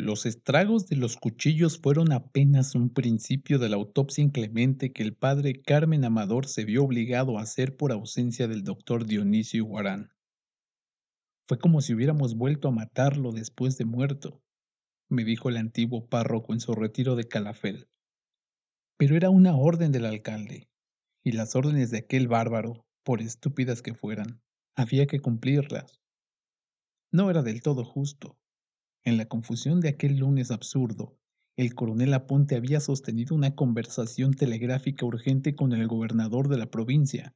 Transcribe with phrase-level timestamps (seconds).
[0.00, 5.14] Los estragos de los cuchillos fueron apenas un principio de la autopsia inclemente que el
[5.14, 10.10] padre Carmen Amador se vio obligado a hacer por ausencia del doctor Dionisio Guarán.
[11.46, 14.40] Fue como si hubiéramos vuelto a matarlo después de muerto,
[15.10, 17.86] me dijo el antiguo párroco en su retiro de Calafel.
[18.96, 20.70] Pero era una orden del alcalde,
[21.22, 24.40] y las órdenes de aquel bárbaro, por estúpidas que fueran,
[24.74, 26.00] había que cumplirlas.
[27.12, 28.39] No era del todo justo.
[29.04, 31.18] En la confusión de aquel lunes absurdo,
[31.56, 37.34] el coronel Aponte había sostenido una conversación telegráfica urgente con el gobernador de la provincia,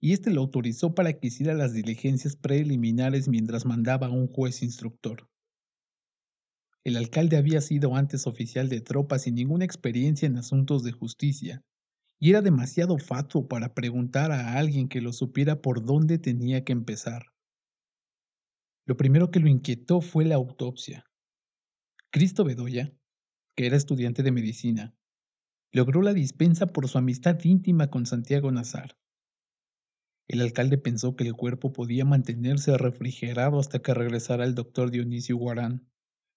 [0.00, 4.62] y éste lo autorizó para que hiciera las diligencias preliminares mientras mandaba a un juez
[4.62, 5.28] instructor.
[6.84, 11.62] El alcalde había sido antes oficial de tropas sin ninguna experiencia en asuntos de justicia,
[12.20, 16.72] y era demasiado fatuo para preguntar a alguien que lo supiera por dónde tenía que
[16.72, 17.31] empezar.
[18.84, 21.04] Lo primero que lo inquietó fue la autopsia.
[22.10, 22.92] Cristo Bedoya,
[23.56, 24.94] que era estudiante de medicina,
[25.72, 28.98] logró la dispensa por su amistad íntima con Santiago Nazar.
[30.28, 35.36] El alcalde pensó que el cuerpo podía mantenerse refrigerado hasta que regresara el doctor Dionisio
[35.36, 35.88] Guarán,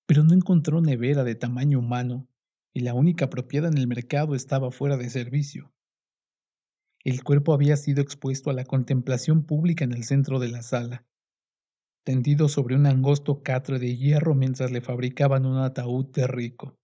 [0.05, 2.27] pero no encontró nevera de tamaño humano
[2.73, 5.73] y la única apropiada en el mercado estaba fuera de servicio.
[7.03, 11.05] El cuerpo había sido expuesto a la contemplación pública en el centro de la sala,
[12.05, 16.77] tendido sobre un angosto catre de hierro mientras le fabricaban un ataúd de rico.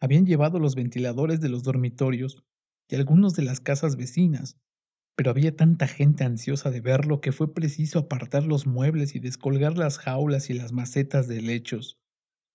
[0.00, 2.42] Habían llevado los ventiladores de los dormitorios
[2.88, 4.58] y algunos de las casas vecinas,
[5.16, 9.76] pero había tanta gente ansiosa de verlo que fue preciso apartar los muebles y descolgar
[9.76, 12.00] las jaulas y las macetas de lechos,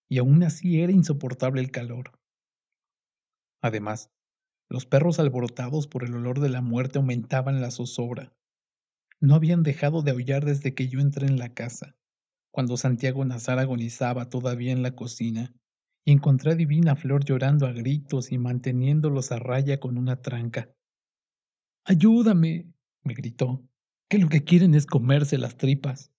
[0.10, 2.20] y aún así era insoportable el calor.
[3.62, 4.12] Además,
[4.70, 8.34] los perros alborotados por el olor de la muerte aumentaban la zozobra.
[9.20, 11.96] No habían dejado de aullar desde que yo entré en la casa,
[12.52, 15.56] cuando Santiago Nazar agonizaba todavía en la cocina,
[16.06, 20.74] y encontré a Divina Flor llorando a gritos y manteniéndolos a raya con una tranca.
[21.84, 22.72] Ayúdame,
[23.04, 23.68] me gritó,
[24.10, 26.12] que lo que quieren es comerse las tripas.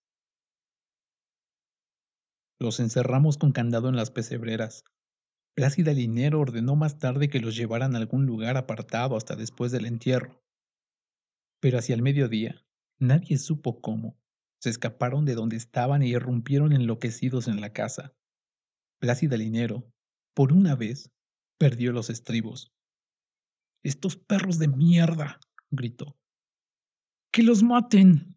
[2.59, 4.83] Los encerramos con candado en las pesebreras.
[5.55, 9.85] Plácida Linero ordenó más tarde que los llevaran a algún lugar apartado hasta después del
[9.85, 10.43] entierro.
[11.61, 12.63] Pero hacia el mediodía,
[12.99, 14.17] nadie supo cómo,
[14.59, 18.13] se escaparon de donde estaban y irrumpieron enloquecidos en la casa.
[18.99, 19.89] Plácida Linero,
[20.33, 21.11] por una vez,
[21.57, 22.73] perdió los estribos.
[23.83, 25.39] Estos perros de mierda,
[25.71, 26.17] gritó.
[27.31, 28.35] ¡Que los maten!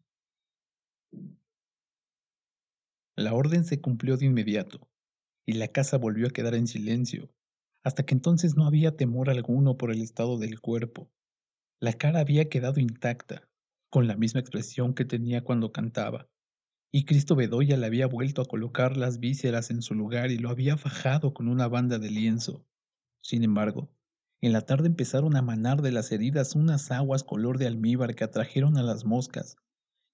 [3.16, 4.88] La orden se cumplió de inmediato,
[5.46, 7.30] y la casa volvió a quedar en silencio,
[7.84, 11.10] hasta que entonces no había temor alguno por el estado del cuerpo.
[11.80, 13.48] La cara había quedado intacta,
[13.92, 16.26] con la misma expresión que tenía cuando cantaba,
[16.90, 20.48] y Cristo Bedoya le había vuelto a colocar las vísceras en su lugar y lo
[20.48, 22.64] había fajado con una banda de lienzo.
[23.20, 23.92] Sin embargo,
[24.40, 28.24] en la tarde empezaron a manar de las heridas unas aguas color de almíbar que
[28.24, 29.58] atrajeron a las moscas,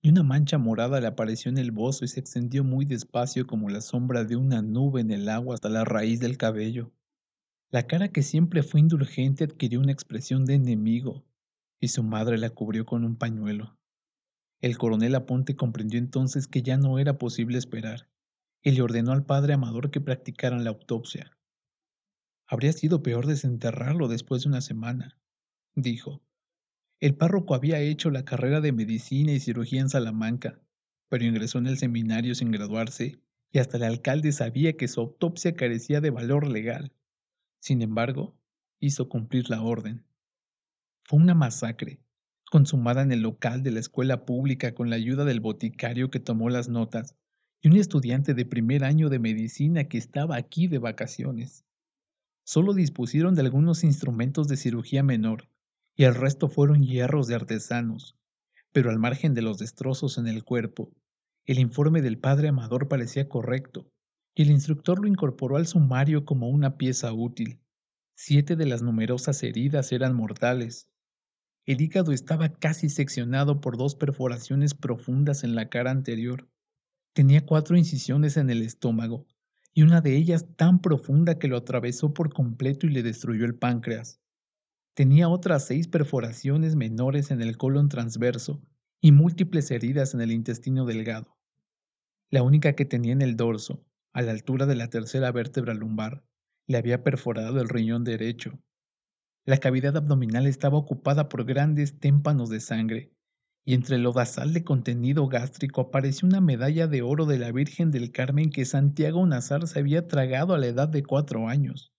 [0.02, 3.68] y una mancha morada le apareció en el bozo y se extendió muy despacio como
[3.68, 6.90] la sombra de una nube en el agua hasta la raíz del cabello.
[7.70, 11.27] La cara que siempre fue indulgente adquirió una expresión de enemigo,
[11.80, 13.78] y su madre la cubrió con un pañuelo.
[14.60, 18.08] El coronel Aponte comprendió entonces que ya no era posible esperar,
[18.62, 21.36] y le ordenó al padre Amador que practicaran la autopsia.
[22.46, 25.18] Habría sido peor desenterrarlo después de una semana,
[25.74, 26.22] dijo.
[26.98, 30.60] El párroco había hecho la carrera de medicina y cirugía en Salamanca,
[31.08, 33.20] pero ingresó en el seminario sin graduarse
[33.52, 36.92] y hasta el alcalde sabía que su autopsia carecía de valor legal.
[37.60, 38.36] Sin embargo,
[38.80, 40.04] hizo cumplir la orden.
[41.08, 42.02] Fue una masacre,
[42.50, 46.50] consumada en el local de la escuela pública con la ayuda del boticario que tomó
[46.50, 47.16] las notas
[47.62, 51.64] y un estudiante de primer año de medicina que estaba aquí de vacaciones.
[52.44, 55.48] Solo dispusieron de algunos instrumentos de cirugía menor,
[55.96, 58.14] y el resto fueron hierros de artesanos,
[58.72, 60.92] pero al margen de los destrozos en el cuerpo,
[61.46, 63.90] el informe del padre Amador parecía correcto,
[64.34, 67.60] y el instructor lo incorporó al sumario como una pieza útil.
[68.14, 70.86] Siete de las numerosas heridas eran mortales.
[71.68, 76.48] El hígado estaba casi seccionado por dos perforaciones profundas en la cara anterior.
[77.12, 79.26] Tenía cuatro incisiones en el estómago
[79.74, 83.54] y una de ellas tan profunda que lo atravesó por completo y le destruyó el
[83.54, 84.18] páncreas.
[84.94, 88.62] Tenía otras seis perforaciones menores en el colon transverso
[89.02, 91.36] y múltiples heridas en el intestino delgado.
[92.30, 96.24] La única que tenía en el dorso, a la altura de la tercera vértebra lumbar,
[96.66, 98.58] le había perforado el riñón derecho.
[99.48, 103.14] La cavidad abdominal estaba ocupada por grandes témpanos de sangre,
[103.64, 107.90] y entre el lodazal de contenido gástrico apareció una medalla de oro de la Virgen
[107.90, 111.94] del Carmen que Santiago Nazar se había tragado a la edad de cuatro años.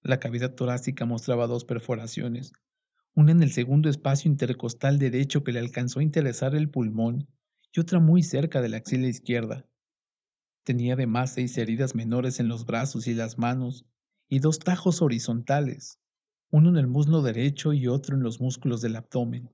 [0.00, 2.54] La cavidad torácica mostraba dos perforaciones,
[3.14, 7.28] una en el segundo espacio intercostal derecho que le alcanzó a interesar el pulmón
[7.74, 9.66] y otra muy cerca de la axila izquierda.
[10.64, 13.84] Tenía además seis heridas menores en los brazos y las manos
[14.30, 16.00] y dos tajos horizontales,
[16.50, 19.50] uno en el muslo derecho y otro en los músculos del abdomen.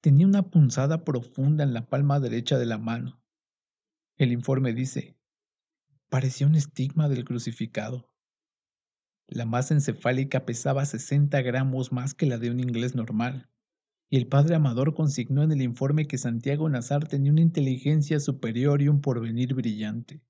[0.00, 3.22] Tenía una punzada profunda en la palma derecha de la mano.
[4.16, 5.16] El informe dice,
[6.10, 8.12] parecía un estigma del crucificado.
[9.26, 13.48] La masa encefálica pesaba 60 gramos más que la de un inglés normal,
[14.10, 18.82] y el padre Amador consignó en el informe que Santiago Nazar tenía una inteligencia superior
[18.82, 20.20] y un porvenir brillante.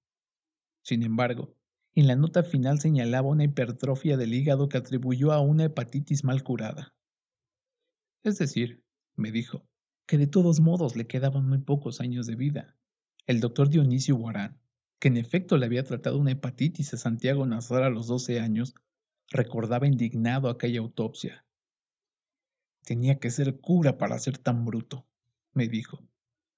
[0.82, 1.56] Sin embargo,
[1.94, 6.42] en la nota final señalaba una hipertrofia del hígado que atribuyó a una hepatitis mal
[6.42, 6.94] curada.
[8.22, 8.82] Es decir,
[9.16, 9.66] me dijo,
[10.06, 12.76] que de todos modos le quedaban muy pocos años de vida.
[13.26, 14.58] El doctor Dionisio Guarán,
[14.98, 18.74] que en efecto le había tratado una hepatitis a Santiago Nazar a los 12 años,
[19.30, 21.44] recordaba indignado aquella autopsia.
[22.84, 25.06] Tenía que ser cura para ser tan bruto,
[25.52, 26.02] me dijo.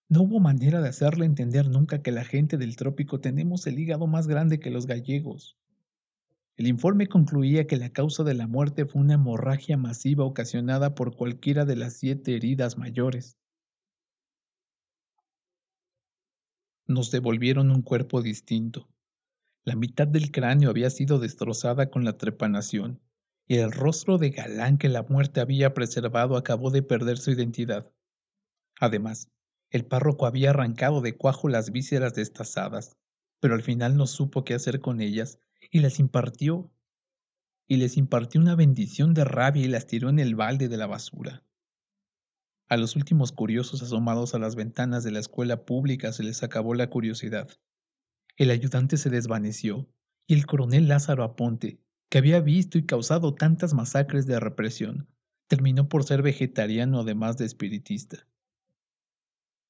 [0.09, 4.07] No hubo manera de hacerle entender nunca que la gente del trópico tenemos el hígado
[4.07, 5.59] más grande que los gallegos.
[6.57, 11.17] El informe concluía que la causa de la muerte fue una hemorragia masiva ocasionada por
[11.17, 13.37] cualquiera de las siete heridas mayores.
[16.87, 18.89] Nos devolvieron un cuerpo distinto.
[19.65, 23.01] La mitad del cráneo había sido destrozada con la trepanación,
[23.49, 27.93] y el rostro de galán que la muerte había preservado acabó de perder su identidad.
[28.81, 29.31] Además,
[29.77, 32.97] el párroco había arrancado de cuajo las vísceras destazadas,
[33.41, 35.39] pero al final no supo qué hacer con ellas
[35.71, 36.71] y las impartió.
[37.69, 40.87] Y les impartió una bendición de rabia y las tiró en el balde de la
[40.87, 41.43] basura.
[42.69, 46.75] A los últimos curiosos asomados a las ventanas de la escuela pública se les acabó
[46.75, 47.49] la curiosidad.
[48.37, 49.89] El ayudante se desvaneció
[50.27, 55.09] y el coronel Lázaro Aponte, que había visto y causado tantas masacres de represión,
[55.49, 58.27] terminó por ser vegetariano además de espiritista.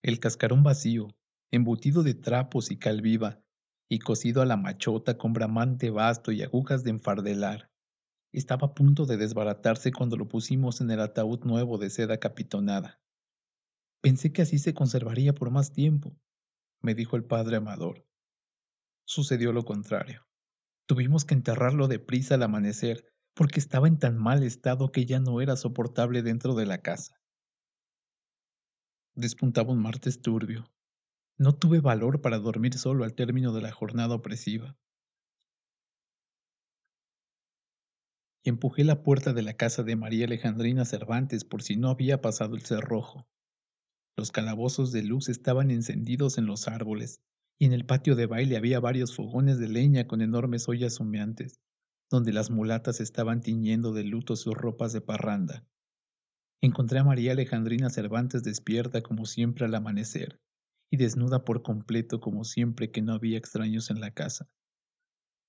[0.03, 1.09] El cascarón vacío,
[1.51, 3.43] embutido de trapos y cal viva,
[3.89, 7.71] y cosido a la machota con bramante basto y agujas de enfardelar,
[8.33, 13.01] estaba a punto de desbaratarse cuando lo pusimos en el ataúd nuevo de seda capitonada.
[14.03, 16.17] Pensé que así se conservaría por más tiempo,
[16.83, 18.07] me dijo el padre Amador.
[19.07, 20.27] Sucedió lo contrario.
[20.87, 25.41] Tuvimos que enterrarlo deprisa al amanecer, porque estaba en tan mal estado que ya no
[25.41, 27.21] era soportable dentro de la casa.
[29.17, 30.71] Despuntaba un martes turbio.
[31.39, 34.77] No tuve valor para dormir solo al término de la jornada opresiva.
[38.47, 42.21] y empujé la puerta de la casa de María Alejandrina Cervantes por si no había
[42.21, 43.27] pasado el cerrojo.
[44.17, 47.21] Los calabozos de luz estaban encendidos en los árboles,
[47.59, 51.59] y en el patio de baile había varios fogones de leña con enormes ollas humeantes,
[52.09, 55.67] donde las mulatas estaban tiñendo de luto sus ropas de parranda.
[56.63, 60.41] Encontré a María Alejandrina Cervantes despierta como siempre al amanecer,
[60.91, 64.49] y desnuda por completo como siempre que no había extraños en la casa.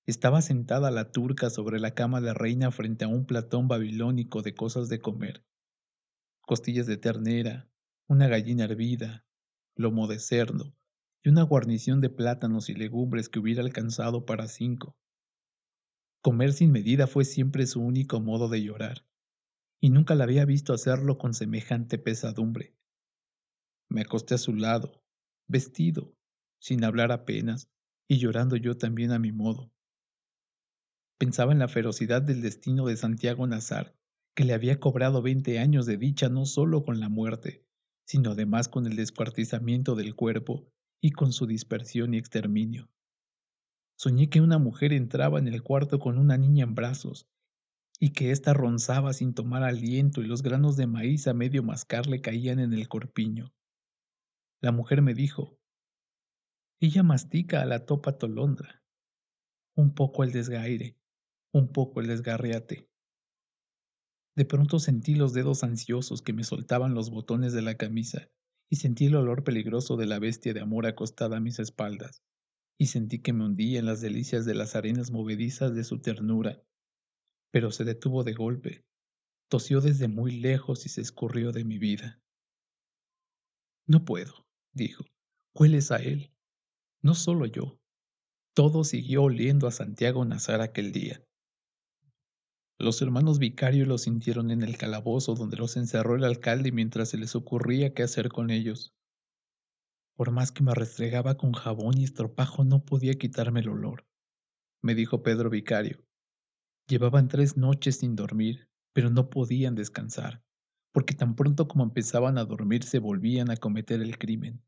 [0.06, 4.54] Estaba sentada la turca sobre la cama de reina frente a un platón babilónico de
[4.54, 5.44] cosas de comer.
[6.42, 7.70] Costillas de ternera,
[8.08, 9.26] una gallina hervida,
[9.76, 10.74] lomo de cerdo
[11.22, 14.96] y una guarnición de plátanos y legumbres que hubiera alcanzado para cinco.
[16.22, 19.07] Comer sin medida fue siempre su único modo de llorar,
[19.80, 22.74] y nunca la había visto hacerlo con semejante pesadumbre.
[23.88, 25.02] Me acosté a su lado,
[25.46, 26.14] vestido,
[26.60, 27.70] sin hablar apenas,
[28.08, 29.70] y llorando yo también a mi modo.
[31.18, 33.94] Pensaba en la ferocidad del destino de Santiago Nazar,
[34.34, 37.64] que le había cobrado veinte años de dicha no solo con la muerte,
[38.06, 40.68] sino además con el descuartizamiento del cuerpo
[41.00, 42.88] y con su dispersión y exterminio.
[43.96, 47.26] Soñé que una mujer entraba en el cuarto con una niña en brazos,
[48.00, 52.06] y que ésta ronzaba sin tomar aliento y los granos de maíz a medio mascar
[52.06, 53.52] le caían en el corpiño.
[54.60, 55.58] La mujer me dijo,
[56.80, 58.84] ella mastica a la topa tolondra,
[59.76, 60.96] un poco el desgaire,
[61.52, 62.88] un poco el desgarriate.
[64.36, 68.30] De pronto sentí los dedos ansiosos que me soltaban los botones de la camisa
[68.70, 72.22] y sentí el olor peligroso de la bestia de amor acostada a mis espaldas,
[72.78, 76.62] y sentí que me hundía en las delicias de las arenas movedizas de su ternura.
[77.50, 78.84] Pero se detuvo de golpe,
[79.48, 82.20] tosió desde muy lejos y se escurrió de mi vida.
[83.86, 85.04] No puedo, dijo,
[85.54, 86.30] hueles a él.
[87.02, 87.78] No solo yo.
[88.54, 91.24] Todo siguió oliendo a Santiago Nazar aquel día.
[92.80, 97.18] Los hermanos Vicario los sintieron en el calabozo donde los encerró el alcalde mientras se
[97.18, 98.94] les ocurría qué hacer con ellos.
[100.16, 104.06] Por más que me restregaba con jabón y estropajo no podía quitarme el olor,
[104.82, 106.04] me dijo Pedro Vicario.
[106.88, 110.42] Llevaban tres noches sin dormir, pero no podían descansar,
[110.90, 114.64] porque tan pronto como empezaban a dormir se volvían a cometer el crimen.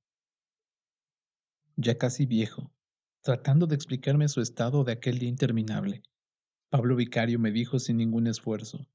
[1.76, 2.74] Ya casi viejo,
[3.22, 6.02] tratando de explicarme su estado de aquel día interminable,
[6.68, 8.86] Pablo Vicario me dijo sin ningún esfuerzo.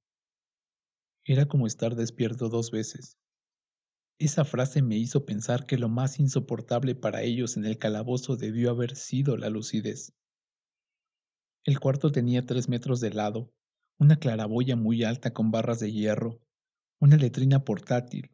[1.26, 3.18] Era como estar despierto dos veces.
[4.20, 8.70] Esa frase me hizo pensar que lo más insoportable para ellos en el calabozo debió
[8.70, 10.14] haber sido la lucidez.
[11.66, 13.52] El cuarto tenía tres metros de lado,
[13.98, 16.40] una claraboya muy alta con barras de hierro,
[17.02, 18.30] una letrina portátil,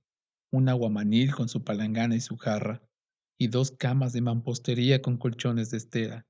[0.52, 2.84] un aguamanil con su palangana y su jarra,
[3.40, 6.28] y dos camas de mampostería con colchones de estera.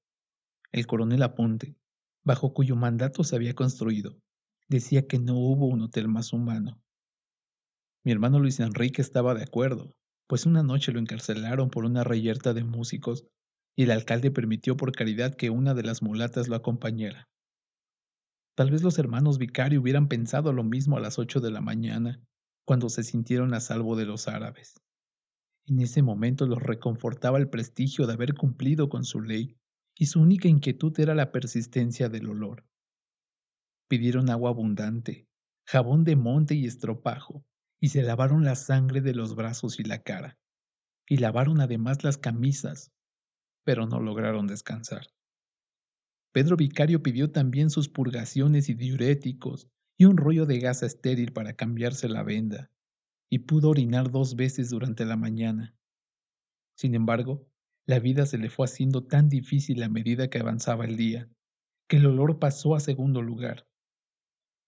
[0.72, 1.76] El coronel Aponte,
[2.24, 4.20] bajo cuyo mandato se había construido,
[4.70, 6.80] decía que no hubo un hotel más humano.
[8.06, 9.96] Mi hermano Luis Enrique estaba de acuerdo,
[10.28, 13.26] pues una noche lo encarcelaron por una reyerta de músicos
[13.76, 17.30] y el alcalde permitió por caridad que una de las mulatas lo acompañara.
[18.56, 22.22] Tal vez los hermanos Vicario hubieran pensado lo mismo a las ocho de la mañana,
[22.66, 24.76] cuando se sintieron a salvo de los árabes.
[25.68, 29.58] En ese momento los reconfortaba el prestigio de haber cumplido con su ley,
[29.96, 32.66] y su única inquietud era la persistencia del olor.
[33.88, 35.28] Pidieron agua abundante,
[35.66, 37.44] jabón de monte y estropajo,
[37.80, 40.38] y se lavaron la sangre de los brazos y la cara,
[41.08, 42.92] y lavaron además las camisas,
[43.64, 45.08] pero no lograron descansar.
[46.32, 51.54] Pedro Vicario pidió también sus purgaciones y diuréticos y un rollo de gasa estéril para
[51.54, 52.72] cambiarse la venda,
[53.30, 55.76] y pudo orinar dos veces durante la mañana.
[56.76, 57.48] Sin embargo,
[57.86, 61.30] la vida se le fue haciendo tan difícil a medida que avanzaba el día,
[61.88, 63.68] que el olor pasó a segundo lugar.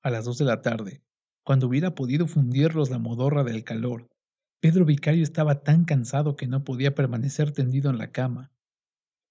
[0.02, 1.02] A las dos de la tarde,
[1.44, 4.10] cuando hubiera podido fundirlos la modorra del calor,
[4.60, 8.53] Pedro Vicario estaba tan cansado que no podía permanecer tendido en la cama,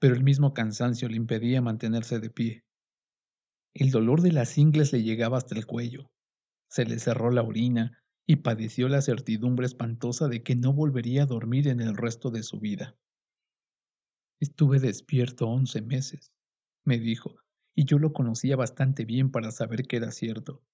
[0.03, 2.65] pero el mismo cansancio le impedía mantenerse de pie.
[3.73, 6.11] El dolor de las ingles le llegaba hasta el cuello.
[6.69, 11.27] Se le cerró la orina y padeció la certidumbre espantosa de que no volvería a
[11.27, 12.97] dormir en el resto de su vida.
[14.41, 16.33] Estuve despierto once meses,
[16.85, 17.37] me dijo,
[17.77, 20.65] y yo lo conocía bastante bien para saber que era cierto.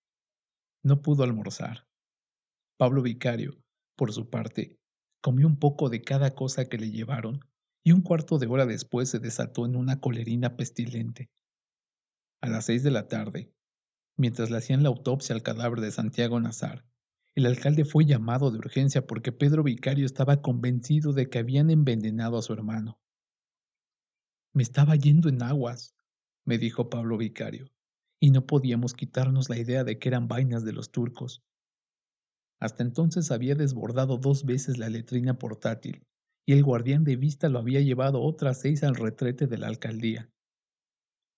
[0.82, 1.86] No pudo almorzar.
[2.78, 3.62] Pablo Vicario,
[3.94, 4.78] por su parte,
[5.20, 7.40] comió un poco de cada cosa que le llevaron
[7.88, 11.30] y un cuarto de hora después se desató en una colerina pestilente.
[12.42, 13.50] A las seis de la tarde,
[14.18, 16.84] mientras le hacían la autopsia al cadáver de Santiago Nazar,
[17.34, 22.36] el alcalde fue llamado de urgencia porque Pedro Vicario estaba convencido de que habían envenenado
[22.36, 23.00] a su hermano.
[24.52, 25.94] Me estaba yendo en aguas,
[26.44, 27.70] me dijo Pablo Vicario,
[28.20, 31.42] y no podíamos quitarnos la idea de que eran vainas de los turcos.
[32.60, 36.06] Hasta entonces había desbordado dos veces la letrina portátil
[36.48, 40.30] y el guardián de vista lo había llevado otras seis al retrete de la alcaldía.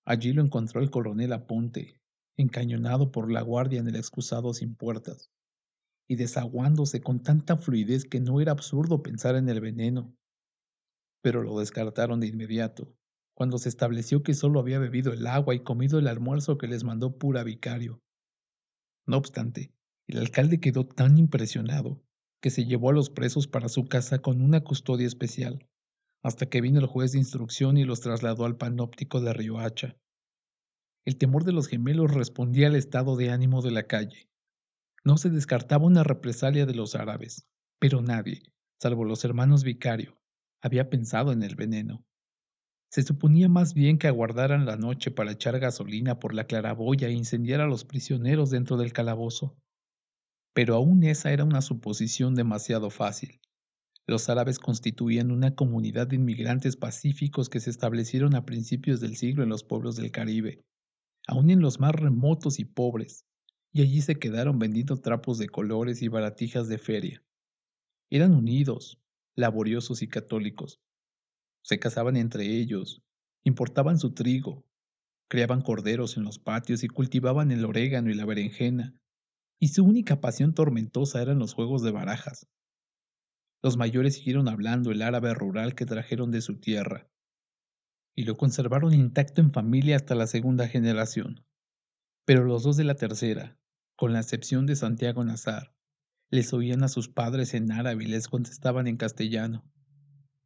[0.06, 2.00] Allí lo encontró el coronel Aponte,
[2.36, 5.32] encañonado por la guardia en el excusado sin puertas,
[6.08, 10.14] y desaguándose con tanta fluidez que no era absurdo pensar en el veneno.
[11.24, 12.94] Pero lo descartaron de inmediato,
[13.34, 16.84] cuando se estableció que solo había bebido el agua y comido el almuerzo que les
[16.84, 18.00] mandó pura vicario.
[19.08, 19.72] No obstante,
[20.06, 22.00] el alcalde quedó tan impresionado
[22.40, 25.68] que se llevó a los presos para su casa con una custodia especial,
[26.22, 29.96] hasta que vino el juez de instrucción y los trasladó al panóptico de Riohacha.
[31.04, 34.28] El temor de los gemelos respondía al estado de ánimo de la calle.
[35.04, 37.46] No se descartaba una represalia de los árabes,
[37.78, 38.42] pero nadie,
[38.80, 40.20] salvo los hermanos Vicario,
[40.62, 42.04] había pensado en el veneno.
[42.90, 47.12] Se suponía más bien que aguardaran la noche para echar gasolina por la claraboya e
[47.12, 49.56] incendiar a los prisioneros dentro del calabozo.
[50.52, 53.40] Pero aún esa era una suposición demasiado fácil.
[54.06, 59.44] Los árabes constituían una comunidad de inmigrantes pacíficos que se establecieron a principios del siglo
[59.44, 60.64] en los pueblos del Caribe,
[61.28, 63.24] aún en los más remotos y pobres,
[63.72, 67.22] y allí se quedaron vendiendo trapos de colores y baratijas de feria.
[68.10, 69.00] Eran unidos,
[69.36, 70.80] laboriosos y católicos.
[71.62, 73.02] Se casaban entre ellos,
[73.44, 74.64] importaban su trigo,
[75.28, 78.96] criaban corderos en los patios y cultivaban el orégano y la berenjena,
[79.62, 82.48] y su única pasión tormentosa eran los juegos de barajas.
[83.62, 87.10] Los mayores siguieron hablando el árabe rural que trajeron de su tierra,
[88.16, 91.44] y lo conservaron intacto en familia hasta la segunda generación.
[92.24, 93.58] Pero los dos de la tercera,
[93.96, 95.74] con la excepción de Santiago Nazar,
[96.30, 99.70] les oían a sus padres en árabe y les contestaban en castellano,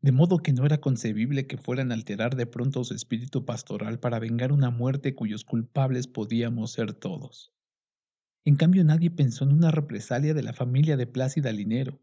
[0.00, 4.00] de modo que no era concebible que fueran a alterar de pronto su espíritu pastoral
[4.00, 7.54] para vengar una muerte cuyos culpables podíamos ser todos.
[8.46, 12.02] En cambio, nadie pensó en una represalia de la familia de Plácida Linero,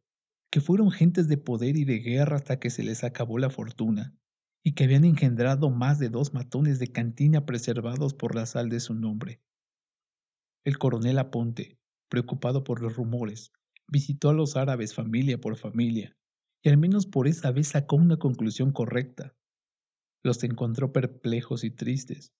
[0.51, 4.15] que fueron gentes de poder y de guerra hasta que se les acabó la fortuna,
[4.63, 8.79] y que habían engendrado más de dos matones de cantina preservados por la sal de
[8.79, 9.41] su nombre.
[10.65, 11.79] El coronel Aponte,
[12.09, 13.53] preocupado por los rumores,
[13.87, 16.17] visitó a los árabes familia por familia,
[16.63, 19.35] y al menos por esa vez sacó una conclusión correcta.
[20.23, 22.33] Los encontró perplejos y tristes,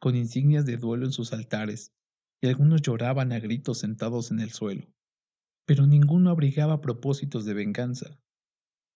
[0.00, 1.92] con insignias de duelo en sus altares,
[2.48, 4.86] algunos lloraban a gritos sentados en el suelo,
[5.66, 8.18] pero ninguno abrigaba propósitos de venganza.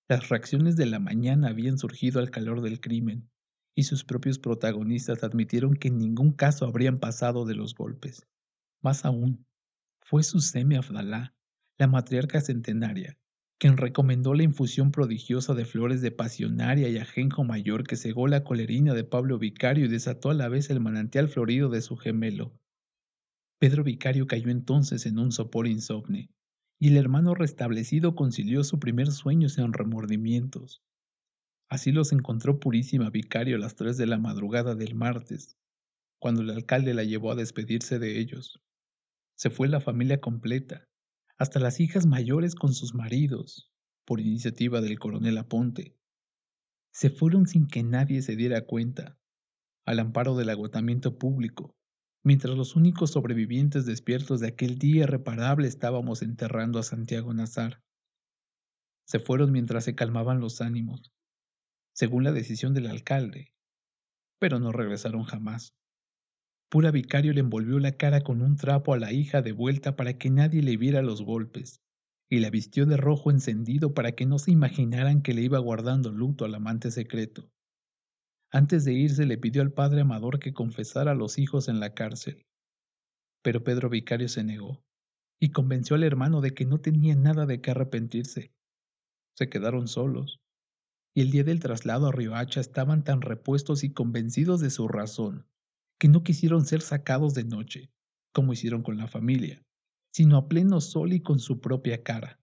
[0.08, 3.30] Las reacciones de la mañana habían surgido al calor del crimen,
[3.74, 8.26] y sus propios protagonistas admitieron que en ningún caso habrían pasado de los golpes.
[8.82, 9.46] Más aún,
[10.00, 11.34] fue su semi Afdalá,
[11.78, 13.16] la matriarca centenaria,
[13.58, 18.42] quien recomendó la infusión prodigiosa de flores de pasionaria y ajenjo mayor que cegó la
[18.42, 22.52] colerina de Pablo Vicario y desató a la vez el manantial florido de su gemelo,
[23.60, 26.30] Pedro Vicario cayó entonces en un sopor insomne,
[26.80, 30.82] y el hermano restablecido concilió su primer sueño sin remordimientos.
[31.68, 35.58] Así los encontró Purísima Vicario a las tres de la madrugada del martes,
[36.18, 38.62] cuando el alcalde la llevó a despedirse de ellos.
[39.36, 40.88] Se fue la familia completa,
[41.36, 43.70] hasta las hijas mayores con sus maridos,
[44.06, 45.98] por iniciativa del coronel Aponte.
[46.94, 49.18] Se fueron sin que nadie se diera cuenta,
[49.84, 51.76] al amparo del agotamiento público,
[52.22, 57.82] Mientras los únicos sobrevivientes despiertos de aquel día irreparable estábamos enterrando a Santiago Nazar.
[59.06, 61.12] Se fueron mientras se calmaban los ánimos,
[61.94, 63.54] según la decisión del alcalde,
[64.38, 65.74] pero no regresaron jamás.
[66.70, 70.18] Pura Vicario le envolvió la cara con un trapo a la hija de vuelta para
[70.18, 71.80] que nadie le viera los golpes,
[72.28, 76.12] y la vistió de rojo encendido para que no se imaginaran que le iba guardando
[76.12, 77.50] luto al amante secreto.
[78.52, 81.94] Antes de irse le pidió al padre Amador que confesara a los hijos en la
[81.94, 82.46] cárcel.
[83.42, 84.82] Pero Pedro Vicario se negó
[85.38, 88.52] y convenció al hermano de que no tenía nada de qué arrepentirse.
[89.36, 90.40] Se quedaron solos,
[91.14, 95.46] y el día del traslado a Riohacha estaban tan repuestos y convencidos de su razón,
[95.98, 97.90] que no quisieron ser sacados de noche,
[98.32, 99.62] como hicieron con la familia,
[100.12, 102.40] sino a pleno sol y con su propia cara.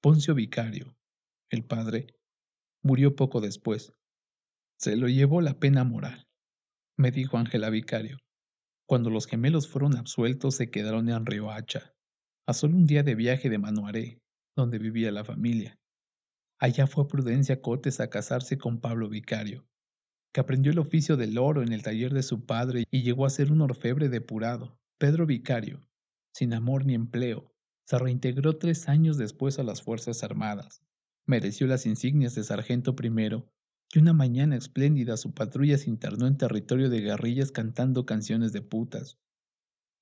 [0.00, 0.96] Poncio Vicario,
[1.50, 2.18] el padre,
[2.82, 3.92] murió poco después,
[4.78, 6.26] se lo llevó la pena moral,
[6.98, 8.18] me dijo Ángela Vicario.
[8.86, 11.94] Cuando los gemelos fueron absueltos se quedaron en Riohacha,
[12.46, 14.20] a solo un día de viaje de Manuaré,
[14.54, 15.78] donde vivía la familia.
[16.58, 19.66] Allá fue Prudencia Cotes a casarse con Pablo Vicario,
[20.32, 23.30] que aprendió el oficio del oro en el taller de su padre y llegó a
[23.30, 24.78] ser un orfebre depurado.
[24.98, 25.86] Pedro Vicario,
[26.34, 27.50] sin amor ni empleo,
[27.86, 30.82] se reintegró tres años después a las Fuerzas Armadas.
[31.26, 33.50] Mereció las insignias de sargento primero
[33.92, 38.62] y una mañana espléndida su patrulla se internó en territorio de guerrillas cantando canciones de
[38.62, 39.18] putas.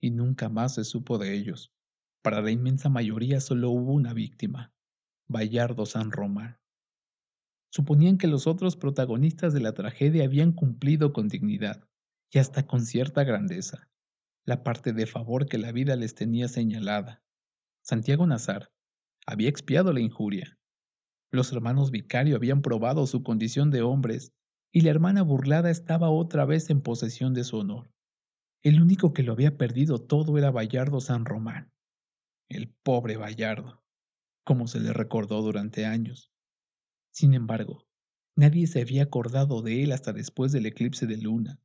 [0.01, 1.73] Y nunca más se supo de ellos.
[2.23, 4.73] Para la inmensa mayoría solo hubo una víctima,
[5.29, 6.59] Bayardo San Román.
[7.71, 11.89] Suponían que los otros protagonistas de la tragedia habían cumplido con dignidad
[12.31, 13.91] y hasta con cierta grandeza
[14.47, 17.23] la parte de favor que la vida les tenía señalada.
[17.83, 18.73] Santiago Nazar
[19.27, 20.59] había expiado la injuria
[21.35, 24.33] los hermanos Vicario habían probado su condición de hombres
[24.73, 27.91] y la hermana burlada estaba otra vez en posesión de su honor.
[28.63, 31.73] El único que lo había perdido todo era Bayardo San Román.
[32.49, 33.83] El pobre Bayardo,
[34.45, 36.31] como se le recordó durante años.
[37.13, 37.85] Sin embargo,
[38.37, 41.61] nadie se había acordado de él hasta después del eclipse de luna.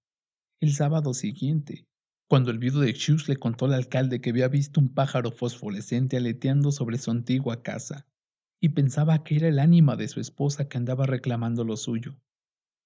[0.60, 1.88] El sábado siguiente,
[2.27, 6.17] cuando el viudo de Xus le contó al alcalde que había visto un pájaro fosforescente
[6.17, 8.08] aleteando sobre su antigua casa
[8.60, 12.19] y pensaba que era el ánima de su esposa que andaba reclamando lo suyo.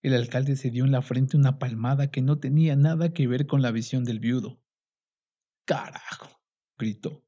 [0.01, 3.47] El alcalde se dio en la frente una palmada que no tenía nada que ver
[3.47, 4.61] con la visión del viudo.
[5.65, 6.41] ¡Carajo!
[6.77, 7.23] gritó.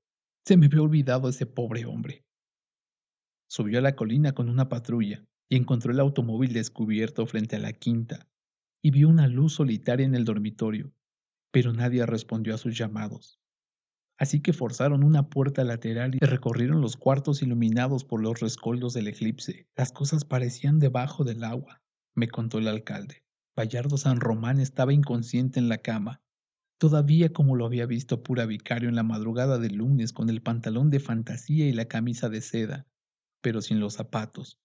[0.45, 2.25] Se me había olvidado ese pobre hombre.
[3.47, 7.73] Subió a la colina con una patrulla y encontró el automóvil descubierto frente a la
[7.73, 8.27] quinta
[8.81, 10.93] y vio una luz solitaria en el dormitorio,
[11.51, 13.39] pero nadie respondió a sus llamados.
[14.17, 19.07] Así que forzaron una puerta lateral y recorrieron los cuartos iluminados por los rescoldos del
[19.07, 19.67] eclipse.
[19.75, 21.81] Las cosas parecían debajo del agua,
[22.13, 23.25] me contó el alcalde.
[23.55, 26.21] Bayardo San Román estaba inconsciente en la cama,
[26.77, 30.89] todavía como lo había visto pura vicario en la madrugada del lunes con el pantalón
[30.89, 32.87] de fantasía y la camisa de seda,
[33.41, 34.59] pero sin los zapatos.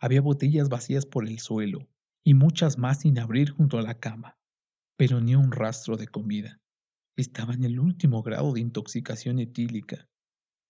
[0.00, 1.88] Había botellas vacías por el suelo
[2.24, 4.38] y muchas más sin abrir junto a la cama,
[4.96, 6.60] pero ni un rastro de comida.
[7.16, 10.08] Estaba en el último grado de intoxicación etílica,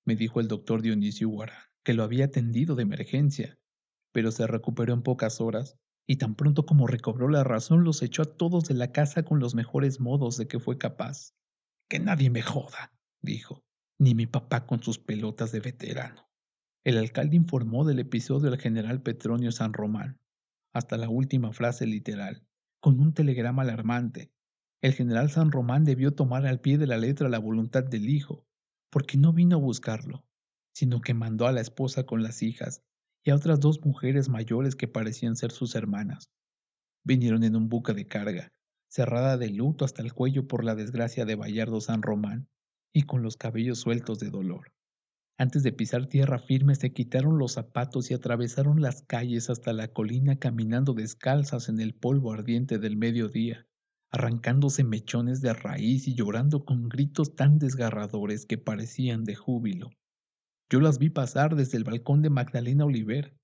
[0.05, 3.59] me dijo el doctor Dionisio Guara, que lo había atendido de emergencia,
[4.13, 8.21] pero se recuperó en pocas horas y tan pronto como recobró la razón los echó
[8.21, 11.33] a todos de la casa con los mejores modos de que fue capaz.
[11.89, 13.65] Que nadie me joda, dijo,
[13.99, 16.29] ni mi papá con sus pelotas de veterano.
[16.85, 20.21] El alcalde informó del episodio al general Petronio San Román,
[20.75, 22.47] hasta la última frase literal,
[22.81, 24.34] con un telegrama alarmante.
[24.85, 28.45] El general San Román debió tomar al pie de la letra la voluntad del hijo,
[28.91, 30.27] porque no vino a buscarlo,
[30.75, 32.83] sino que mandó a la esposa con las hijas
[33.25, 36.29] y a otras dos mujeres mayores que parecían ser sus hermanas.
[37.03, 38.53] Vinieron en un buque de carga,
[38.91, 42.51] cerrada de luto hasta el cuello por la desgracia de Bayardo San Román
[42.93, 44.75] y con los cabellos sueltos de dolor.
[45.39, 49.89] Antes de pisar tierra firme se quitaron los zapatos y atravesaron las calles hasta la
[49.89, 53.67] colina caminando descalzas en el polvo ardiente del mediodía,
[54.15, 59.91] arrancándose mechones de raíz y llorando con gritos tan desgarradores que parecían de júbilo.
[60.71, 63.37] Yo las vi pasar desde el balcón de Magdalena Oliver,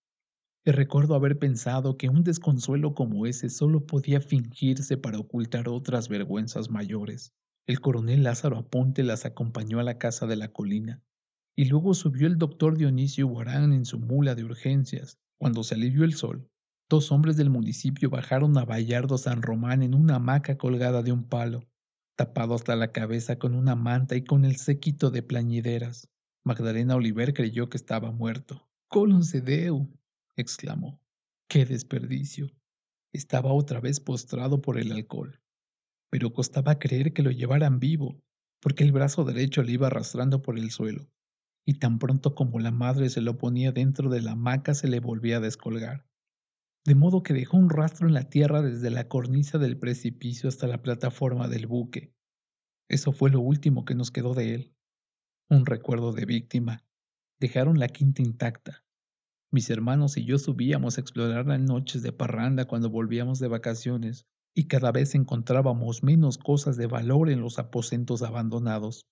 [0.65, 6.09] y recuerdo haber pensado que un desconsuelo como ese solo podía fingirse para ocultar otras
[6.09, 7.33] vergüenzas mayores.
[7.67, 11.03] El coronel Lázaro Aponte las acompañó a la casa de la colina,
[11.57, 15.19] y luego subió el doctor Dionisio Guarán en su mula de urgencias.
[15.37, 16.49] Cuando se alivió el sol,
[16.91, 21.25] dos hombres del municipio bajaron a Bayardo San Román en una hamaca colgada de un
[21.25, 21.67] palo,
[22.17, 26.09] tapado hasta la cabeza con una manta y con el séquito de plañideras.
[26.45, 28.69] Magdalena Oliver creyó que estaba muerto.
[28.89, 29.89] Colon Deu!
[30.37, 31.01] exclamó.
[31.49, 32.51] ¡Qué desperdicio!
[33.13, 35.41] Estaba otra vez postrado por el alcohol.
[36.11, 38.21] Pero costaba creer que lo llevaran vivo,
[38.61, 41.09] porque el brazo derecho le iba arrastrando por el suelo
[41.65, 44.99] y tan pronto como la madre se lo ponía dentro de la hamaca se le
[44.99, 46.10] volvía a descolgar.
[46.87, 50.67] De modo que dejó un rastro en la tierra desde la cornisa del precipicio hasta
[50.67, 52.15] la plataforma del buque.
[52.89, 54.75] Eso fue lo último que nos quedó de él.
[55.51, 56.85] Un recuerdo de víctima.
[57.39, 58.83] Dejaron la quinta intacta.
[59.53, 64.27] Mis hermanos y yo subíamos a explorar las noches de parranda cuando volvíamos de vacaciones,
[64.55, 69.07] y cada vez encontrábamos menos cosas de valor en los aposentos abandonados.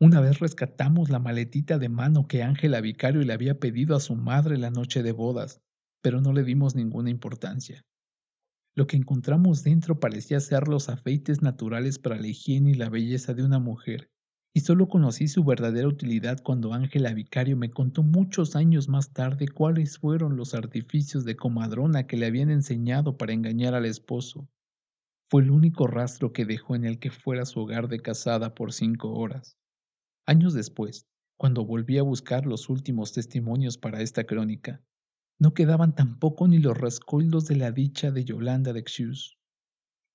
[0.00, 4.14] Una vez rescatamos la maletita de mano que Ángela Vicario le había pedido a su
[4.14, 5.60] madre la noche de bodas,
[6.02, 7.84] pero no le dimos ninguna importancia.
[8.74, 13.34] Lo que encontramos dentro parecía ser los afeites naturales para la higiene y la belleza
[13.34, 14.10] de una mujer,
[14.54, 19.48] y solo conocí su verdadera utilidad cuando Ángela Vicario me contó muchos años más tarde
[19.48, 24.48] cuáles fueron los artificios de comadrona que le habían enseñado para engañar al esposo.
[25.30, 28.72] Fue el único rastro que dejó en el que fuera su hogar de casada por
[28.72, 29.58] cinco horas.
[30.26, 31.06] Años después,
[31.36, 34.82] cuando volví a buscar los últimos testimonios para esta crónica,
[35.40, 39.38] no quedaban tampoco ni los rescoldos de la dicha de Yolanda de Xius.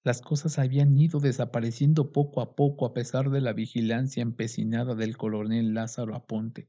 [0.04, 5.16] Las cosas habían ido desapareciendo poco a poco a pesar de la vigilancia empecinada del
[5.16, 6.68] coronel Lázaro Aponte.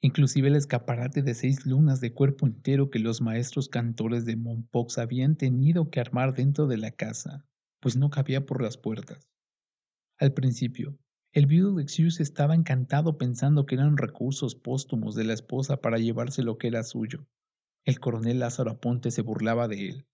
[0.00, 4.98] Inclusive el escaparate de seis lunas de cuerpo entero que los maestros cantores de Mompox
[4.98, 7.46] habían tenido que armar dentro de la casa,
[7.78, 9.28] pues no cabía por las puertas.
[10.18, 10.98] Al principio,
[11.32, 15.98] el viudo de Xius estaba encantado pensando que eran recursos póstumos de la esposa para
[15.98, 17.28] llevarse lo que era suyo.
[17.84, 20.06] El coronel Lázaro Aponte se burlaba de él,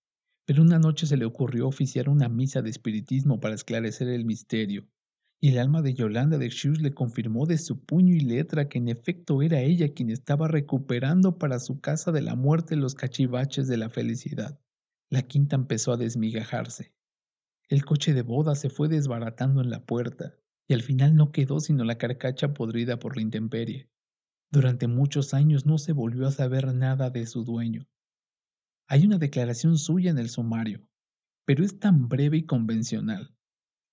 [0.46, 4.88] pero una noche se le ocurrió oficiar una misa de espiritismo para esclarecer el misterio,
[5.38, 8.78] y el alma de Yolanda de Xius le confirmó de su puño y letra que
[8.78, 13.68] en efecto era ella quien estaba recuperando para su casa de la muerte los cachivaches
[13.68, 14.58] de la felicidad.
[15.10, 16.94] La quinta empezó a desmigajarse.
[17.68, 20.34] El coche de boda se fue desbaratando en la puerta,
[20.66, 23.90] y al final no quedó sino la carcacha podrida por la intemperie.
[24.50, 27.86] Durante muchos años no se volvió a saber nada de su dueño.
[28.86, 30.88] Hay una declaración suya en el sumario,
[31.44, 33.34] pero es tan breve y convencional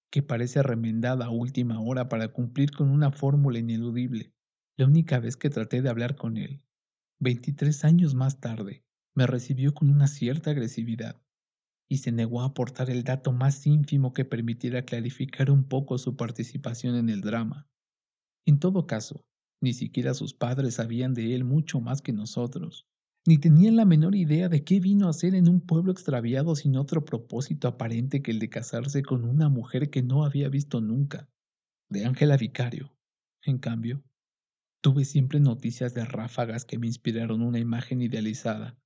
[0.10, 4.34] que parece remendada a última hora para cumplir con una fórmula ineludible.
[4.78, 6.62] La única vez que traté de hablar con él,
[7.20, 11.22] 23 años más tarde, me recibió con una cierta agresividad
[11.89, 16.15] y se negó a aportar el dato más ínfimo que permitiera clarificar un poco su
[16.15, 17.68] participación en el drama.
[18.46, 19.26] En todo caso,
[19.62, 22.88] ni siquiera sus padres sabían de él mucho más que nosotros,
[23.26, 26.76] ni tenían la menor idea de qué vino a hacer en un pueblo extraviado sin
[26.76, 31.30] otro propósito aparente que el de casarse con una mujer que no había visto nunca,
[31.89, 32.96] de Ángela Vicario.
[33.44, 34.04] En cambio,
[34.82, 38.78] tuve siempre noticias de ráfagas que me inspiraron una imagen idealizada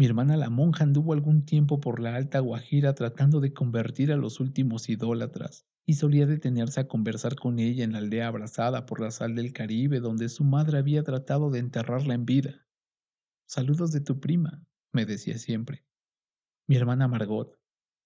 [0.00, 4.16] mi hermana la monja anduvo algún tiempo por la alta Guajira tratando de convertir a
[4.16, 9.02] los últimos idólatras, y solía detenerse a conversar con ella en la aldea abrazada por
[9.02, 12.66] la sal del Caribe donde su madre había tratado de enterrarla en vida.
[13.46, 15.84] Saludos de tu prima, me decía siempre.
[16.66, 17.58] Mi hermana Margot,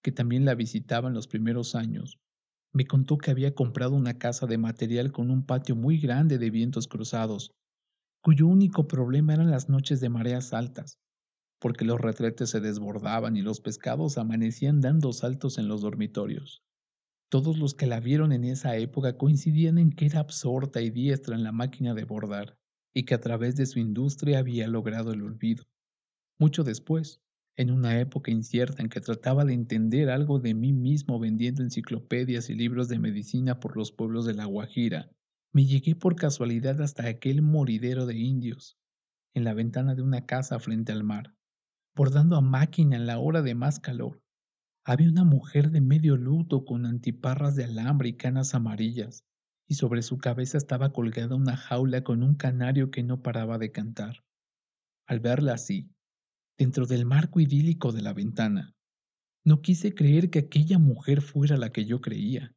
[0.02, 2.18] que también la visitaba en los primeros años,
[2.72, 6.50] me contó que había comprado una casa de material con un patio muy grande de
[6.50, 7.52] vientos cruzados,
[8.20, 10.98] cuyo único problema eran las noches de mareas altas,
[11.58, 16.62] porque los retretes se desbordaban y los pescados amanecían dando saltos en los dormitorios.
[17.30, 21.34] Todos los que la vieron en esa época coincidían en que era absorta y diestra
[21.34, 22.58] en la máquina de bordar,
[22.94, 25.64] y que a través de su industria había logrado el olvido.
[26.38, 27.20] Mucho después,
[27.56, 32.50] en una época incierta en que trataba de entender algo de mí mismo vendiendo enciclopedias
[32.50, 35.10] y libros de medicina por los pueblos de La Guajira,
[35.52, 38.76] me llegué por casualidad hasta aquel moridero de indios,
[39.34, 41.34] en la ventana de una casa frente al mar,
[41.94, 44.20] bordando a máquina en la hora de más calor,
[44.84, 49.24] había una mujer de medio luto con antiparras de alambre y canas amarillas,
[49.66, 53.72] y sobre su cabeza estaba colgada una jaula con un canario que no paraba de
[53.72, 54.24] cantar.
[55.06, 55.90] Al verla así,
[56.58, 58.74] dentro del marco idílico de la ventana,
[59.44, 62.54] no quise creer que aquella mujer fuera la que yo creía,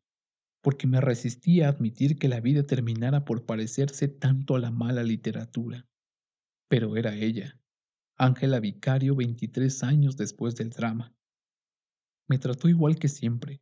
[0.62, 5.04] porque me resistía a admitir que la vida terminara por parecerse tanto a la mala
[5.04, 5.86] literatura.
[6.70, 7.60] Pero era ella,
[8.20, 11.14] Ángela Vicario, 23 años después del drama.
[12.28, 13.62] Me trató igual que siempre,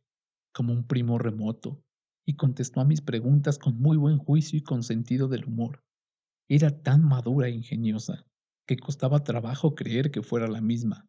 [0.54, 1.84] como un primo remoto,
[2.24, 5.84] y contestó a mis preguntas con muy buen juicio y con sentido del humor.
[6.48, 8.24] Era tan madura e ingeniosa
[8.66, 11.06] que costaba trabajo creer que fuera la misma.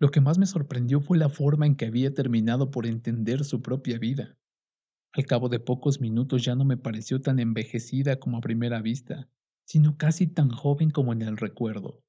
[0.00, 3.62] Lo que más me sorprendió fue la forma en que había terminado por entender su
[3.62, 4.36] propia vida.
[5.12, 9.30] Al cabo de pocos minutos ya no me pareció tan envejecida como a primera vista,
[9.66, 12.02] sino casi tan joven como en el recuerdo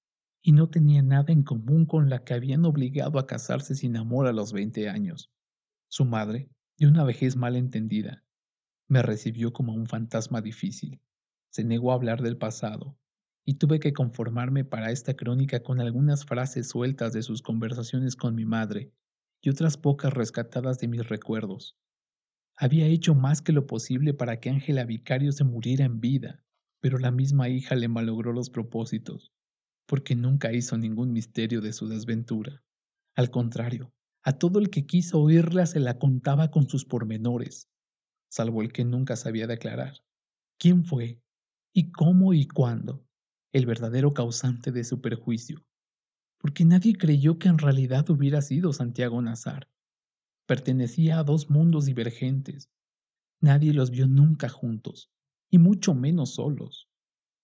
[0.45, 4.27] y no tenía nada en común con la que habían obligado a casarse sin amor
[4.27, 5.31] a los veinte años.
[5.87, 8.25] Su madre, de una vejez mal entendida,
[8.89, 10.99] me recibió como un fantasma difícil.
[11.49, 12.97] Se negó a hablar del pasado,
[13.45, 18.35] y tuve que conformarme para esta crónica con algunas frases sueltas de sus conversaciones con
[18.35, 18.91] mi madre
[19.41, 21.77] y otras pocas rescatadas de mis recuerdos.
[22.57, 26.43] Había hecho más que lo posible para que Ángela Vicario se muriera en vida,
[26.81, 29.33] pero la misma hija le malogró los propósitos
[29.85, 32.63] porque nunca hizo ningún misterio de su desventura.
[33.15, 33.93] Al contrario,
[34.23, 37.69] a todo el que quiso oírla se la contaba con sus pormenores,
[38.29, 40.03] salvo el que nunca sabía declarar
[40.57, 41.19] quién fue,
[41.73, 43.05] y cómo y cuándo,
[43.51, 45.65] el verdadero causante de su perjuicio,
[46.37, 49.69] porque nadie creyó que en realidad hubiera sido Santiago Nazar.
[50.45, 52.69] Pertenecía a dos mundos divergentes.
[53.41, 55.09] Nadie los vio nunca juntos,
[55.49, 56.89] y mucho menos solos.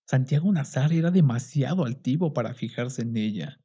[0.09, 3.61] Santiago Nazar era demasiado altivo para fijarse en ella.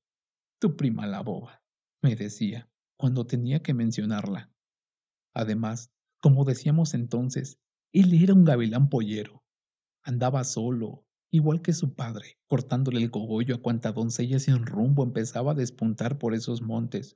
[0.61, 1.62] Tu prima la boba,
[2.02, 4.52] me decía, cuando tenía que mencionarla.
[5.35, 7.57] Además, como decíamos entonces,
[7.94, 9.42] él era un gavilán pollero.
[10.02, 15.52] Andaba solo, igual que su padre, cortándole el cogollo a cuanta doncella sin rumbo empezaba
[15.52, 17.14] a despuntar por esos montes.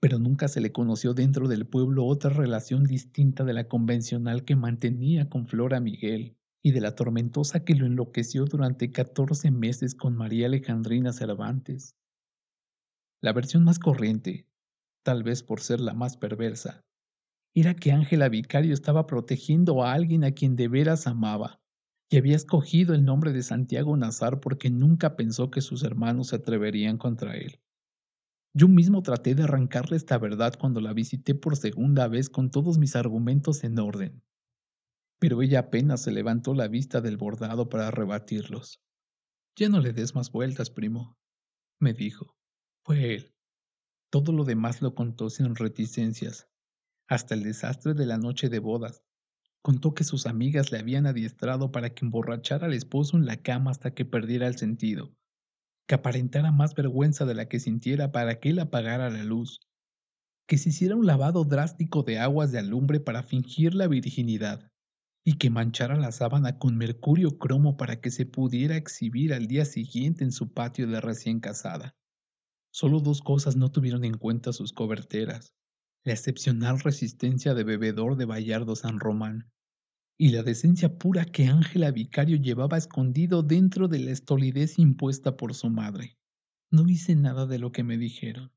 [0.00, 4.54] Pero nunca se le conoció dentro del pueblo otra relación distinta de la convencional que
[4.54, 10.16] mantenía con Flora Miguel y de la tormentosa que lo enloqueció durante 14 meses con
[10.16, 11.94] María Alejandrina Cervantes.
[13.20, 14.46] La versión más corriente,
[15.04, 16.84] tal vez por ser la más perversa,
[17.54, 21.60] era que Ángela Vicario estaba protegiendo a alguien a quien de veras amaba
[22.10, 26.36] y había escogido el nombre de Santiago Nazar porque nunca pensó que sus hermanos se
[26.36, 27.60] atreverían contra él.
[28.54, 32.78] Yo mismo traté de arrancarle esta verdad cuando la visité por segunda vez con todos
[32.78, 34.22] mis argumentos en orden
[35.18, 38.80] pero ella apenas se levantó la vista del bordado para rebatirlos.
[39.56, 41.18] Ya no le des más vueltas, primo,
[41.80, 42.36] me dijo.
[42.84, 43.34] Fue él.
[44.10, 46.48] Todo lo demás lo contó sin reticencias,
[47.08, 49.02] hasta el desastre de la noche de bodas.
[49.62, 53.72] Contó que sus amigas le habían adiestrado para que emborrachara al esposo en la cama
[53.72, 55.14] hasta que perdiera el sentido,
[55.86, 59.60] que aparentara más vergüenza de la que sintiera para que él apagara la luz,
[60.46, 64.70] que se hiciera un lavado drástico de aguas de alumbre para fingir la virginidad,
[65.28, 69.66] y que manchara la sábana con mercurio cromo para que se pudiera exhibir al día
[69.66, 71.94] siguiente en su patio de recién casada.
[72.72, 75.52] Solo dos cosas no tuvieron en cuenta sus coberteras,
[76.02, 79.52] la excepcional resistencia de bebedor de Bayardo San Román
[80.16, 85.52] y la decencia pura que Ángela Vicario llevaba escondido dentro de la estolidez impuesta por
[85.52, 86.16] su madre.
[86.70, 88.50] No hice nada de lo que me dijeron,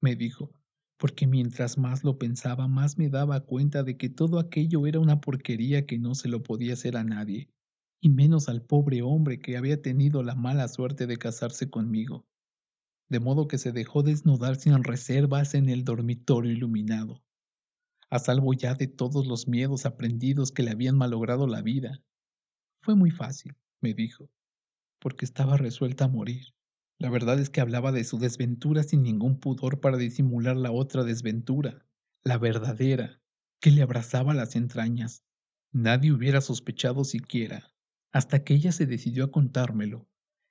[0.00, 0.52] me dijo,
[0.98, 5.20] porque mientras más lo pensaba, más me daba cuenta de que todo aquello era una
[5.20, 7.48] porquería que no se lo podía hacer a nadie,
[8.00, 12.26] y menos al pobre hombre que había tenido la mala suerte de casarse conmigo.
[13.08, 17.22] De modo que se dejó desnudar sin reservas en el dormitorio iluminado,
[18.10, 22.02] a salvo ya de todos los miedos aprendidos que le habían malogrado la vida.
[22.82, 24.30] Fue muy fácil, me dijo,
[24.98, 26.57] porque estaba resuelta a morir.
[27.00, 31.04] La verdad es que hablaba de su desventura sin ningún pudor para disimular la otra
[31.04, 31.86] desventura,
[32.24, 33.20] la verdadera,
[33.60, 35.24] que le abrazaba las entrañas.
[35.72, 37.72] Nadie hubiera sospechado siquiera,
[38.12, 40.08] hasta que ella se decidió a contármelo,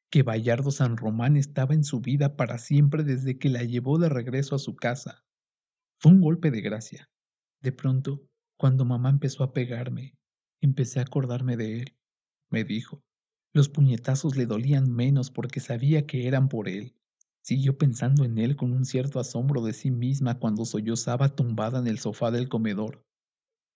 [0.10, 4.10] que Bayardo San Román estaba en su vida para siempre desde que la llevó de
[4.10, 5.26] regreso a su casa.
[6.00, 7.10] Fue un golpe de gracia.
[7.62, 10.18] De pronto, Cuando mamá empezó a pegarme,
[10.62, 11.98] empecé a acordarme de él,
[12.50, 13.04] me dijo.
[13.58, 16.94] Los puñetazos le dolían menos porque sabía que eran por él.
[17.42, 21.88] Siguió pensando en él con un cierto asombro de sí misma cuando sollozaba tumbada en
[21.88, 23.04] el sofá del comedor.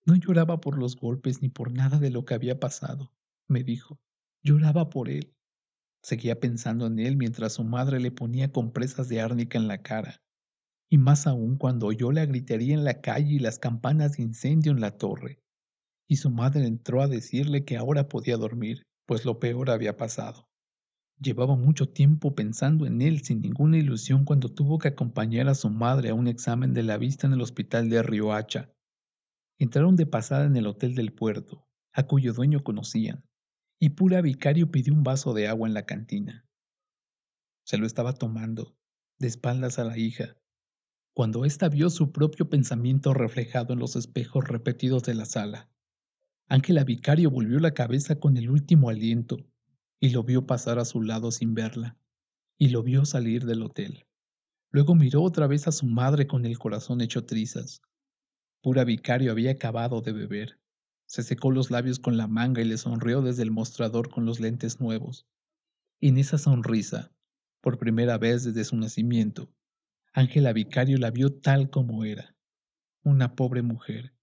[0.06, 3.12] No lloraba por los golpes ni por nada de lo que había pasado,
[3.48, 4.00] me dijo.
[4.44, 5.34] Lloraba por él.
[6.04, 10.22] Seguía pensando en él mientras su madre le ponía compresas de árnica en la cara.
[10.92, 14.74] Y más aún cuando oyó la gritería en la calle y las campanas de incendio
[14.74, 15.42] en la torre.
[16.08, 20.50] Y su madre entró a decirle que ahora podía dormir, pues lo peor había pasado.
[21.20, 25.70] Llevaba mucho tiempo pensando en él sin ninguna ilusión cuando tuvo que acompañar a su
[25.70, 28.74] madre a un examen de la vista en el hospital de Riohacha.
[29.60, 33.26] Entraron de pasada en el hotel del puerto, a cuyo dueño conocían,
[33.82, 36.48] y Pura Vicario pidió un vaso de agua en la cantina.
[37.66, 38.78] Se lo estaba tomando,
[39.20, 40.38] de espaldas a la hija,
[41.14, 45.70] cuando ésta vio su propio pensamiento reflejado en los espejos repetidos de la sala.
[46.52, 49.38] Ángela Vicario volvió la cabeza con el último aliento
[50.02, 51.98] y lo vio pasar a su lado sin verla,
[52.58, 54.06] y lo vio salir del hotel.
[54.70, 57.82] Luego miró otra vez a su madre con el corazón hecho trizas.
[58.62, 60.60] Pura Vicario había acabado de beber.
[61.06, 64.42] Se secó los labios con la manga y le sonrió desde el mostrador con los
[64.42, 65.26] lentes nuevos.
[66.02, 67.14] Y en esa sonrisa,
[67.62, 69.54] por primera vez desde su nacimiento,
[70.12, 72.36] Ángela Vicario la vio tal como era,
[73.04, 74.14] una pobre mujer,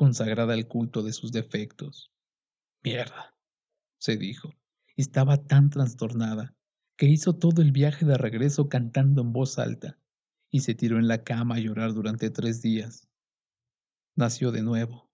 [0.00, 2.10] consagrada al culto de sus defectos.
[2.82, 3.36] Mierda,
[3.98, 4.54] se dijo.
[4.96, 6.56] Estaba tan trastornada
[6.96, 9.98] que hizo todo el viaje de regreso cantando en voz alta
[10.50, 13.10] y se tiró en la cama a llorar durante tres días.
[14.16, 15.10] Nació de nuevo,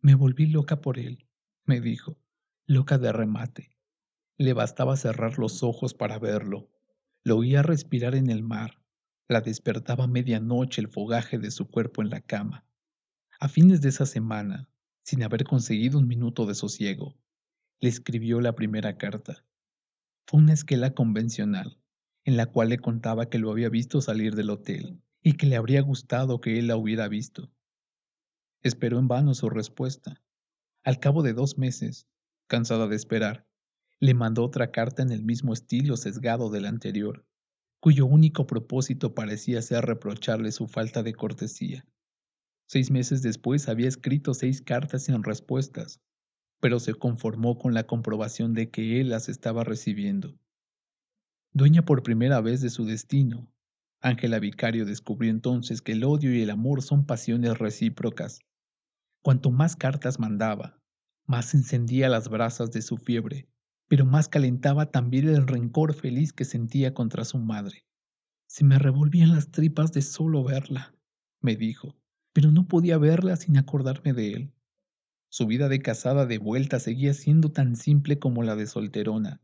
[0.00, 1.28] me volví loca por él,
[1.64, 2.18] me dijo,
[2.66, 3.78] loca de remate.
[4.38, 6.68] Le bastaba cerrar los ojos para verlo.
[7.22, 8.82] Lo oía respirar en el mar.
[9.28, 12.66] La despertaba a medianoche el fogaje de su cuerpo en la cama.
[13.38, 14.70] A fines de esa semana,
[15.04, 17.14] sin haber conseguido un minuto de sosiego,
[17.80, 19.44] le escribió la primera carta.
[20.26, 21.78] Fue una esquela convencional,
[22.24, 25.56] en la cual le contaba que lo había visto salir del hotel y que le
[25.56, 27.52] habría gustado que él la hubiera visto.
[28.62, 30.22] Esperó en vano su respuesta.
[30.82, 32.08] Al cabo de dos meses,
[32.46, 33.46] cansada de esperar,
[34.00, 37.26] le mandó otra carta en el mismo estilo sesgado del anterior,
[37.80, 41.86] cuyo único propósito parecía ser reprocharle su falta de cortesía.
[42.66, 46.00] Seis meses después había escrito seis cartas sin respuestas,
[46.60, 50.38] pero se conformó con la comprobación de que él las estaba recibiendo.
[51.52, 53.50] Dueña por primera vez de su destino,
[54.00, 58.40] Ángela Vicario descubrió entonces que el odio y el amor son pasiones recíprocas,
[59.26, 60.78] Cuanto más cartas mandaba,
[61.26, 63.48] más encendía las brasas de su fiebre,
[63.88, 67.84] pero más calentaba también el rencor feliz que sentía contra su madre.
[68.46, 70.94] Se me revolvían las tripas de solo verla,
[71.40, 71.96] me dijo,
[72.36, 74.52] pero no podía verla sin acordarme de él.
[75.30, 79.40] Su vida de casada de vuelta seguía siendo tan simple como la de solterona,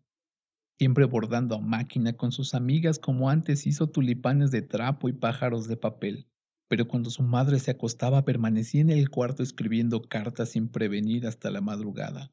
[0.78, 5.68] siempre bordando a máquina con sus amigas como antes hizo tulipanes de trapo y pájaros
[5.68, 6.28] de papel
[6.72, 11.50] pero cuando su madre se acostaba permanecía en el cuarto escribiendo cartas sin prevenir hasta
[11.50, 12.32] la madrugada.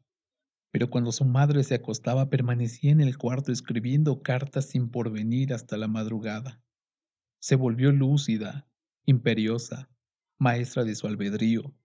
[0.72, 5.76] Pero cuando su madre se acostaba permanecía en el cuarto escribiendo cartas sin porvenir hasta
[5.76, 6.62] la madrugada.
[7.42, 8.66] Se volvió lúcida,
[9.06, 9.90] imperiosa,
[10.40, 11.76] maestra de su albedrío,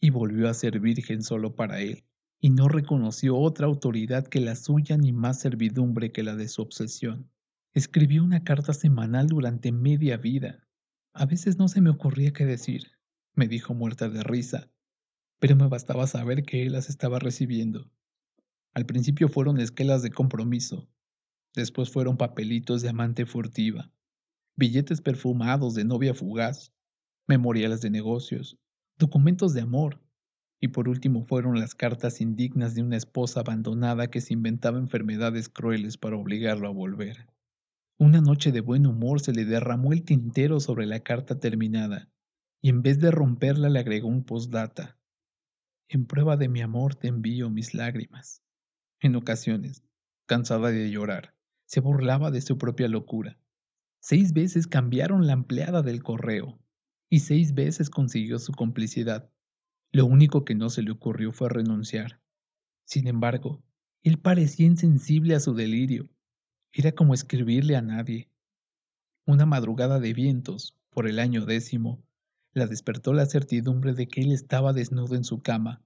[0.00, 2.04] y volvió a ser virgen solo para él,
[2.40, 6.60] y no reconoció otra autoridad que la suya ni más servidumbre que la de su
[6.60, 7.30] obsesión.
[7.72, 10.68] Escribió una carta semanal durante media vida,
[11.14, 12.92] a veces no se me ocurría qué decir,
[13.34, 14.70] me dijo muerta de risa,
[15.38, 17.90] pero me bastaba saber que él las estaba recibiendo.
[18.74, 20.88] Al principio fueron esquelas de compromiso,
[21.54, 23.90] después fueron papelitos de amante furtiva,
[24.56, 26.72] billetes perfumados de novia fugaz,
[27.32, 28.58] memoriales de negocios,
[28.98, 30.02] documentos de amor,
[30.60, 35.48] y por último fueron las cartas indignas de una esposa abandonada que se inventaba enfermedades
[35.48, 37.26] crueles para obligarlo a volver.
[37.98, 42.10] Una noche de buen humor se le derramó el tintero sobre la carta terminada,
[42.60, 44.98] y en vez de romperla le agregó un postdata.
[45.88, 48.42] En prueba de mi amor te envío mis lágrimas.
[49.00, 49.82] En ocasiones,
[50.26, 53.38] cansada de llorar, se burlaba de su propia locura.
[54.00, 56.58] Seis veces cambiaron la empleada del correo,
[57.12, 59.30] y seis veces consiguió su complicidad.
[59.92, 62.22] Lo único que no se le ocurrió fue renunciar.
[62.86, 63.62] Sin embargo,
[64.02, 66.08] él parecía insensible a su delirio
[66.74, 68.30] era como escribirle a nadie.
[69.26, 72.02] Una madrugada de vientos, por el año décimo,
[72.54, 75.82] la despertó la certidumbre de que él estaba desnudo en su cama.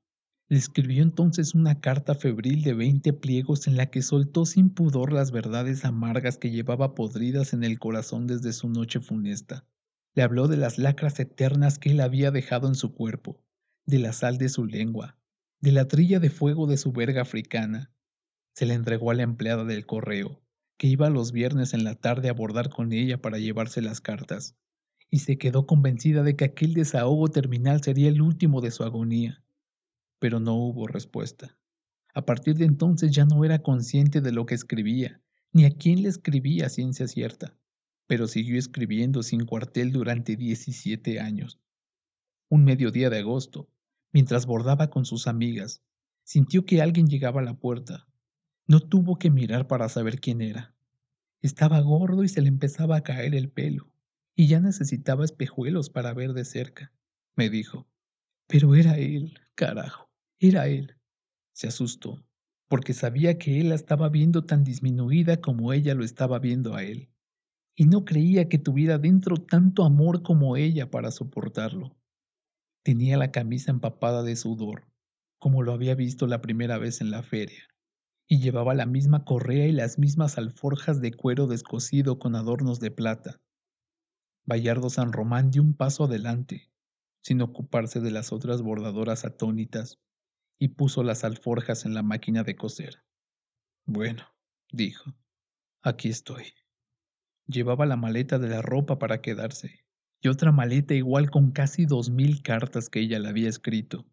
[0.49, 5.13] Le escribió entonces una carta febril de veinte pliegos en la que soltó sin pudor
[5.13, 9.67] las verdades amargas que llevaba podridas en el corazón desde su noche funesta.
[10.17, 13.39] Le habló de las lacras eternas que él había dejado en su cuerpo,
[13.85, 15.19] de la sal de su lengua,
[15.61, 17.93] de la trilla de fuego de su verga africana.
[18.55, 20.43] Se la entregó a la empleada del correo,
[20.79, 24.57] que iba los viernes en la tarde a bordar con ella para llevarse las cartas,
[25.11, 29.45] y se quedó convencida de que aquel desahogo terminal sería el último de su agonía.
[30.19, 31.59] Pero no hubo respuesta.
[32.15, 35.21] A partir de entonces ya no era consciente de lo que escribía,
[35.53, 37.55] ni a quién le escribía ciencia cierta,
[38.07, 41.59] pero siguió escribiendo sin cuartel durante 17 años.
[42.49, 43.69] Un mediodía de agosto,
[44.13, 45.83] mientras bordaba con sus amigas,
[46.23, 48.07] sintió que alguien llegaba a la puerta.
[48.67, 50.75] No tuvo que mirar para saber quién era.
[51.43, 53.93] Estaba gordo y se le empezaba a caer el pelo,
[54.35, 56.93] y ya necesitaba espejuelos para ver de cerca,
[57.37, 57.87] me dijo.
[58.47, 60.97] Pero era él, carajo, era él.
[61.53, 62.25] Se asustó,
[62.69, 66.83] porque sabía que él la estaba viendo tan disminuida como ella lo estaba viendo a
[66.83, 67.09] él,
[67.77, 71.95] y no creía que tuviera dentro tanto amor como ella para soportarlo.
[72.83, 74.89] Tenía la camisa empapada de sudor,
[75.39, 77.69] como lo había visto la primera vez en la feria,
[78.27, 82.91] y llevaba la misma correa y las mismas alforjas de cuero descosido con adornos de
[82.91, 83.41] plata.
[84.47, 86.71] Bayardo San Román dio un paso adelante,
[87.23, 89.99] sin ocuparse de las otras bordadoras atónitas,
[90.59, 93.03] y puso las alforjas en la máquina de coser.
[93.85, 94.23] Bueno,
[94.73, 95.13] dijo,
[95.83, 96.55] aquí estoy.
[97.47, 99.85] Llevaba la maleta de la ropa para quedarse,
[100.21, 104.05] y otra maleta igual con casi dos mil cartas que ella le había escrito.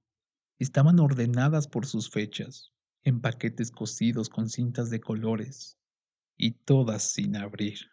[0.60, 5.80] Estaban ordenadas por sus fechas, en paquetes cosidos con cintas de colores,
[6.38, 7.93] y todas sin abrir.